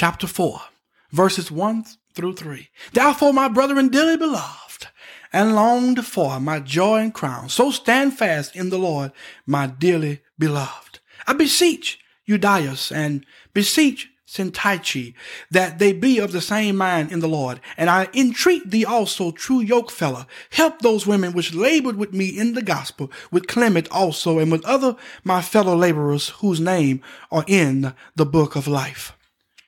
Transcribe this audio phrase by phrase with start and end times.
[0.00, 0.58] chapter 4,
[1.12, 1.84] verses 1
[2.14, 2.70] through 3.
[2.94, 4.86] Therefore, my brethren, dearly beloved,
[5.30, 9.12] and longed for my joy and crown, so stand fast in the Lord,
[9.44, 11.00] my dearly beloved.
[11.26, 15.12] I beseech Euodias and beseech Syntyche,
[15.50, 17.60] that they be of the same mind in the Lord.
[17.76, 22.54] And I entreat thee also, true yokefellow, help those women which labored with me in
[22.54, 27.92] the gospel, with Clement also, and with other my fellow laborers whose name are in
[28.16, 29.14] the book of life.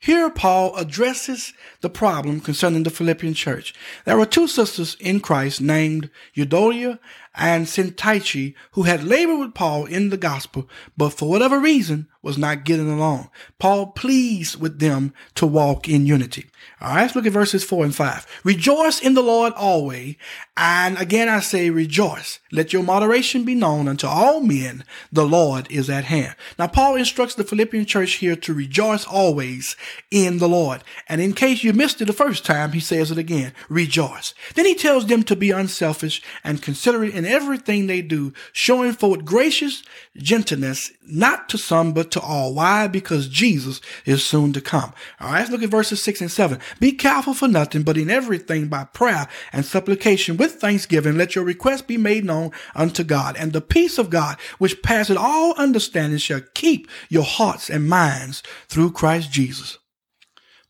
[0.00, 3.74] Here, Paul addresses the problem concerning the Philippian church.
[4.04, 7.00] There were two sisters in Christ named Euodia
[7.38, 12.36] and Syntyche who had labored with Paul in the gospel, but for whatever reason was
[12.36, 13.30] not getting along.
[13.58, 16.50] Paul pleads with them to walk in unity.
[16.80, 18.26] All right, let's look at verses four and five.
[18.44, 20.16] Rejoice in the Lord always.
[20.56, 22.40] And again, I say rejoice.
[22.50, 24.84] Let your moderation be known unto all men.
[25.12, 26.34] The Lord is at hand.
[26.58, 29.76] Now, Paul instructs the Philippian church here to rejoice always
[30.10, 30.82] in the Lord.
[31.08, 34.34] And in case you missed it the first time, he says it again, rejoice.
[34.54, 39.24] Then he tells them to be unselfish and considerate in everything they do, showing forth
[39.24, 39.82] gracious
[40.16, 42.54] gentleness, not to some, but to all.
[42.54, 42.86] Why?
[42.86, 44.92] Because Jesus is soon to come.
[45.20, 46.58] All right, let's look at verses six and seven.
[46.80, 51.44] Be careful for nothing, but in everything by prayer and supplication with thanksgiving, let your
[51.44, 53.36] requests be made known unto God.
[53.38, 58.42] And the peace of God, which passeth all understanding, shall keep your hearts and minds
[58.68, 59.78] through Christ Jesus.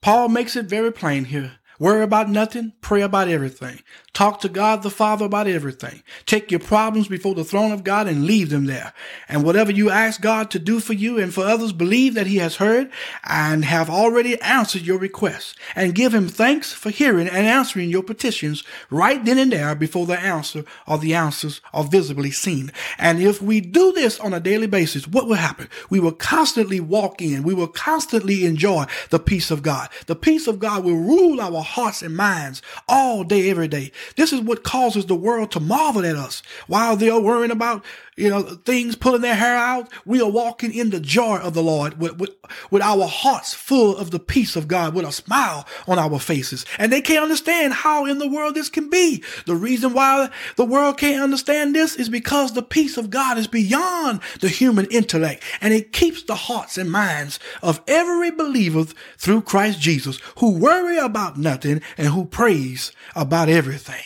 [0.00, 1.52] Paul makes it very plain here.
[1.78, 3.80] Worry about nothing, pray about everything.
[4.12, 6.02] Talk to God the Father about everything.
[6.26, 8.92] Take your problems before the throne of God and leave them there.
[9.28, 12.38] And whatever you ask God to do for you and for others, believe that He
[12.38, 12.90] has heard
[13.22, 15.54] and have already answered your requests.
[15.76, 20.06] And give Him thanks for hearing and answering your petitions right then and there before
[20.06, 22.72] the answer or the answers are visibly seen.
[22.98, 25.68] And if we do this on a daily basis, what will happen?
[25.90, 27.44] We will constantly walk in.
[27.44, 29.90] We will constantly enjoy the peace of God.
[30.06, 33.92] The peace of God will rule our hearts and minds all day, every day.
[34.16, 36.42] This is what causes the world to marvel at us.
[36.66, 37.84] While they're worrying about,
[38.16, 41.62] you know, things pulling their hair out, we are walking in the joy of the
[41.62, 42.30] Lord with, with,
[42.70, 46.64] with our hearts full of the peace of God, with a smile on our faces.
[46.78, 49.22] And they can't understand how in the world this can be.
[49.46, 53.46] The reason why the world can't understand this is because the peace of God is
[53.46, 58.84] beyond the human intellect and it keeps the hearts and minds of every believer
[59.16, 64.04] through Christ Jesus who worry about nothing and who prays about everything.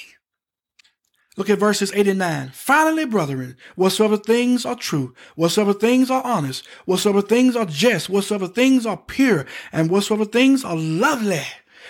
[1.37, 2.51] Look at verses 8 and 9.
[2.53, 8.49] Finally, brethren, whatsoever things are true, whatsoever things are honest, whatsoever things are just, whatsoever
[8.49, 11.41] things are pure, and whatsoever things are lovely,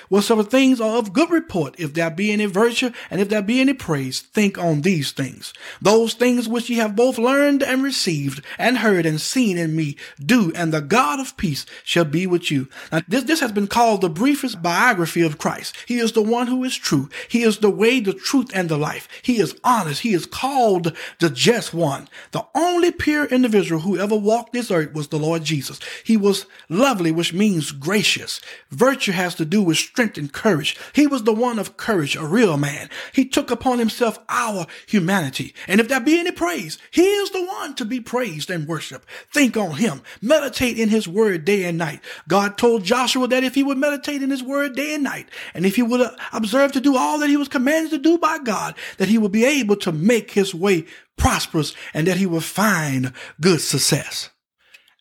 [0.08, 3.60] Whatsoever things are of good report, if there be any virtue and if there be
[3.60, 5.52] any praise, think on these things.
[5.80, 9.96] Those things which ye have both learned and received and heard and seen in me,
[10.24, 12.68] do, and the God of peace shall be with you.
[12.90, 15.76] Now, this, this has been called the briefest biography of Christ.
[15.86, 17.08] He is the one who is true.
[17.28, 19.08] He is the way, the truth, and the life.
[19.22, 20.02] He is honest.
[20.02, 22.08] He is called the just one.
[22.32, 25.80] The only pure individual who ever walked this earth was the Lord Jesus.
[26.04, 28.40] He was lovely, which means gracious.
[28.70, 30.76] Virtue has to do with strength and courage.
[30.92, 32.88] He was the one of courage, a real man.
[33.12, 35.54] He took upon himself our humanity.
[35.66, 39.08] And if there be any praise, he is the one to be praised and worshiped.
[39.32, 40.02] Think on him.
[40.20, 42.00] Meditate in his word day and night.
[42.28, 45.66] God told Joshua that if he would meditate in his word day and night, and
[45.66, 48.38] if he would uh, observe to do all that he was commanded to do by
[48.38, 52.44] God, that he would be able to make his way prosperous and that he would
[52.44, 54.30] find good success.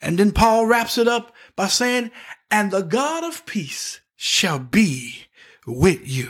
[0.02, 2.12] And then Paul wraps it up by saying,
[2.50, 5.26] and the God of peace shall be
[5.66, 6.30] with you.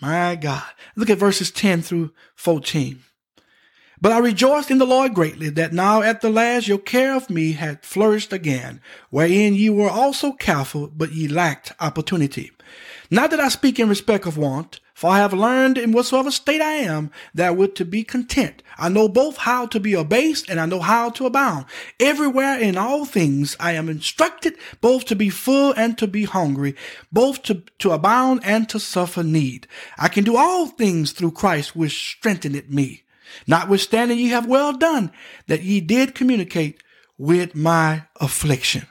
[0.00, 0.62] My God.
[0.94, 3.02] Look at verses 10 through 14.
[4.00, 7.28] But I rejoiced in the Lord greatly that now at the last your care of
[7.28, 8.80] me had flourished again,
[9.10, 12.52] wherein ye were also careful, but ye lacked opportunity.
[13.10, 16.60] Not that I speak in respect of want, for I have learned in whatsoever state
[16.60, 18.62] I am that with to be content.
[18.78, 21.64] I know both how to be abased and I know how to abound.
[21.98, 26.76] Everywhere in all things I am instructed both to be full and to be hungry,
[27.10, 29.66] both to, to abound and to suffer need.
[29.98, 33.02] I can do all things through Christ which strengtheneth me.
[33.48, 35.10] Notwithstanding ye have well done
[35.48, 36.80] that ye did communicate
[37.18, 38.86] with my affliction.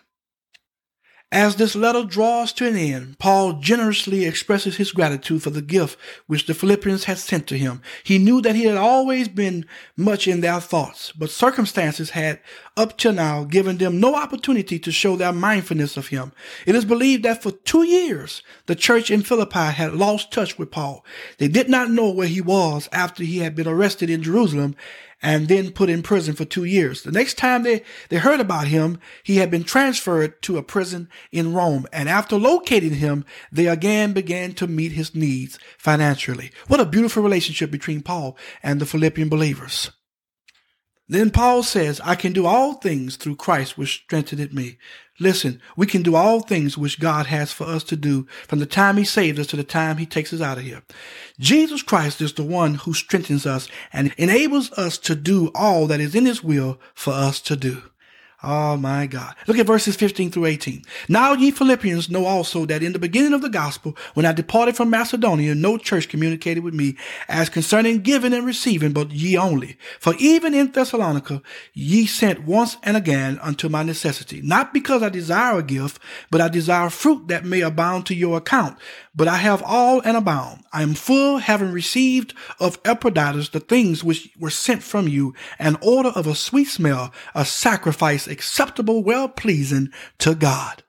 [1.34, 5.98] As this letter draws to an end, Paul generously expresses his gratitude for the gift
[6.28, 7.82] which the Philippians had sent to him.
[8.04, 12.42] He knew that he had always been much in their thoughts, but circumstances had
[12.76, 16.34] up till now given them no opportunity to show their mindfulness of him.
[16.66, 20.70] It is believed that for two years, the church in Philippi had lost touch with
[20.70, 21.06] Paul.
[21.38, 24.76] They did not know where he was after he had been arrested in Jerusalem
[25.22, 27.04] and then put in prison for two years.
[27.04, 31.10] The next time they, they heard about him, he had been transferred to a prison
[31.32, 31.88] in Rome.
[31.94, 36.52] And after locating him, they again began to meet his needs financially.
[36.68, 39.92] What a beautiful relationship between Paul and the Philippian believers.
[41.12, 44.78] Then Paul says, I can do all things through Christ which strengthened me.
[45.20, 48.66] Listen, we can do all things which God has for us to do from the
[48.66, 50.84] time he saved us to the time he takes us out of here.
[51.38, 56.00] Jesus Christ is the one who strengthens us and enables us to do all that
[56.00, 57.84] is in his will for us to do.
[58.44, 59.36] Oh my God.
[59.46, 60.84] Look at verses 15 through 18.
[61.08, 64.76] Now ye Philippians know also that in the beginning of the gospel, when I departed
[64.76, 66.98] from Macedonia, no church communicated with me
[67.28, 69.78] as concerning giving and receiving, but ye only.
[70.00, 71.44] For even in Thessalonica,
[71.74, 76.02] ye sent once and again unto my necessity, not because I desire a gift,
[76.32, 78.80] but I desire fruit that may abound to your account.
[79.14, 80.64] But I have all and abound.
[80.72, 85.78] I am full, having received of Epaphroditus the things which were sent from you, an
[85.82, 89.90] order of a sweet smell, a sacrifice acceptable, well pleasing
[90.20, 90.84] to God.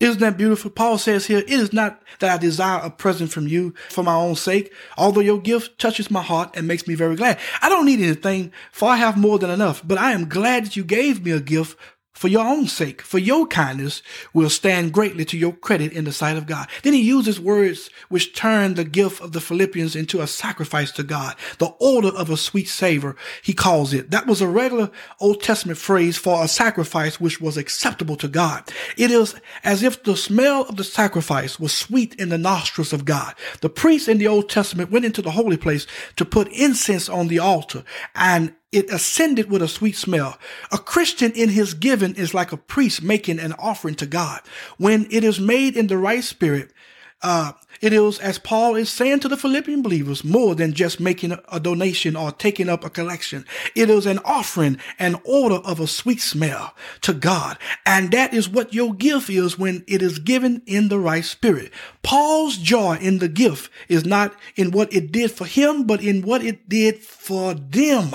[0.00, 0.70] Isn't that beautiful?
[0.70, 4.14] Paul says here, it is not that I desire a present from you for my
[4.14, 7.40] own sake, although your gift touches my heart and makes me very glad.
[7.60, 10.76] I don't need anything, for I have more than enough, but I am glad that
[10.76, 11.76] you gave me a gift
[12.12, 14.02] for your own sake, for your kindness
[14.34, 16.68] will stand greatly to your credit in the sight of God.
[16.82, 21.04] Then he uses words which turn the gift of the Philippians into a sacrifice to
[21.04, 24.10] God, the order of a sweet savor, he calls it.
[24.10, 24.90] That was a regular
[25.20, 28.68] Old Testament phrase for a sacrifice which was acceptable to God.
[28.96, 33.04] It is as if the smell of the sacrifice was sweet in the nostrils of
[33.04, 33.34] God.
[33.60, 37.28] The priests in the Old Testament went into the holy place to put incense on
[37.28, 37.84] the altar
[38.16, 40.38] and it ascended with a sweet smell.
[40.70, 44.40] A Christian in his giving is like a priest making an offering to God.
[44.76, 46.72] When it is made in the right spirit,
[47.20, 51.36] uh, it is, as Paul is saying to the Philippian believers, more than just making
[51.50, 53.44] a donation or taking up a collection.
[53.74, 57.58] It is an offering, an order of a sweet smell to God.
[57.84, 61.72] And that is what your gift is when it is given in the right spirit.
[62.02, 66.22] Paul's joy in the gift is not in what it did for him, but in
[66.22, 68.14] what it did for them.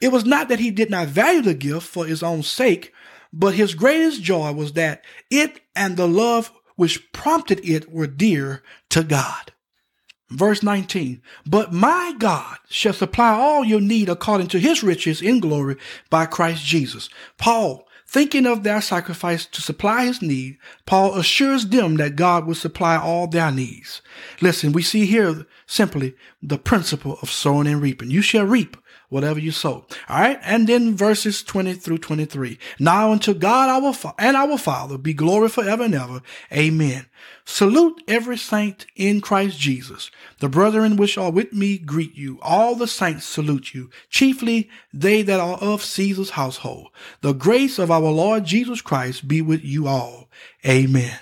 [0.00, 2.92] It was not that he did not value the gift for his own sake,
[3.32, 8.62] but his greatest joy was that it and the love which prompted it were dear
[8.90, 9.52] to God.
[10.28, 15.38] Verse 19, but my God shall supply all your need according to his riches in
[15.38, 15.76] glory
[16.10, 17.08] by Christ Jesus.
[17.38, 22.56] Paul, thinking of their sacrifice to supply his need, Paul assures them that God will
[22.56, 24.02] supply all their needs.
[24.40, 28.10] Listen, we see here simply the principle of sowing and reaping.
[28.10, 28.76] You shall reap
[29.08, 29.86] whatever you sow.
[30.08, 30.38] All right.
[30.42, 32.58] And then verses 20 through 23.
[32.78, 36.22] Now unto God our fa- and our Father be glory forever and ever.
[36.52, 37.06] Amen.
[37.44, 40.10] Salute every saint in Christ Jesus.
[40.40, 42.38] The brethren which are with me greet you.
[42.42, 46.88] All the saints salute you, chiefly they that are of Caesar's household.
[47.20, 50.28] The grace of our Lord Jesus Christ be with you all.
[50.66, 51.18] Amen.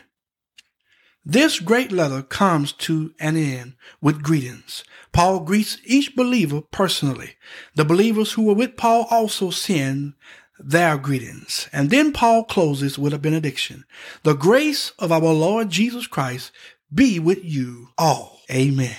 [1.26, 4.84] This great letter comes to an end with greetings.
[5.12, 7.36] Paul greets each believer personally.
[7.76, 10.14] The believers who were with Paul also send
[10.58, 11.68] their greetings.
[11.72, 13.84] And then Paul closes with a benediction.
[14.22, 16.52] The grace of our Lord Jesus Christ
[16.92, 18.40] be with you all.
[18.50, 18.96] Amen.